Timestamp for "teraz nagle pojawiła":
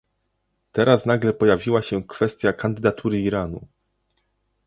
0.71-1.81